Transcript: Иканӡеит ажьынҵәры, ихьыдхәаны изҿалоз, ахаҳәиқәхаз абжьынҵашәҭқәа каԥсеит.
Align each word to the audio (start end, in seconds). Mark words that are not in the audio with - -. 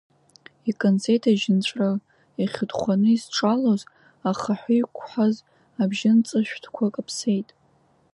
Иканӡеит 0.69 1.23
ажьынҵәры, 1.31 1.89
ихьыдхәаны 2.43 3.09
изҿалоз, 3.15 3.81
ахаҳәиқәхаз 4.29 5.35
абжьынҵашәҭқәа 5.81 6.93
каԥсеит. 6.93 7.49